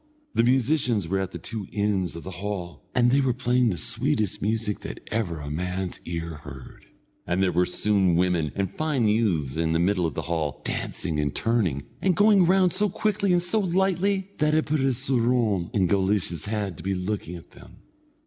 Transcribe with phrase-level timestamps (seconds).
[0.33, 3.77] The musicians were at the two ends of the hall, and they were playing the
[3.77, 6.85] sweetest music that ever a man's ear heard,
[7.27, 11.19] and there were young women and fine youths in the middle of the hall, dancing
[11.19, 15.69] and turning, and going round so quickly and so lightly, that it put a soorawn
[15.71, 17.81] in Guleesh's head to be looking at them.